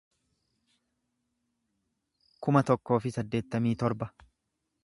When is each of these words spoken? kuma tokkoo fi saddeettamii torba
kuma 2.47 2.65
tokkoo 2.71 2.99
fi 3.05 3.15
saddeettamii 3.19 3.79
torba 3.85 4.13